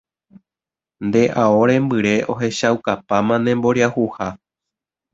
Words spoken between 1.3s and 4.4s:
ao rembyre ohechaukapáma nemboriahuha.